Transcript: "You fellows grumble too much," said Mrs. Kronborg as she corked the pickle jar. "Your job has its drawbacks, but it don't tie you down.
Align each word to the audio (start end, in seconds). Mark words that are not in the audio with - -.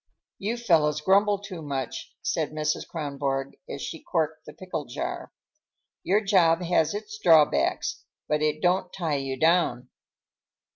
"You 0.39 0.57
fellows 0.57 0.99
grumble 0.99 1.37
too 1.37 1.61
much," 1.61 2.11
said 2.23 2.49
Mrs. 2.53 2.87
Kronborg 2.87 3.55
as 3.69 3.83
she 3.83 4.01
corked 4.01 4.47
the 4.47 4.53
pickle 4.53 4.85
jar. 4.85 5.31
"Your 6.01 6.21
job 6.21 6.63
has 6.63 6.95
its 6.95 7.19
drawbacks, 7.19 8.03
but 8.27 8.41
it 8.41 8.63
don't 8.63 8.91
tie 8.91 9.17
you 9.17 9.37
down. 9.37 9.89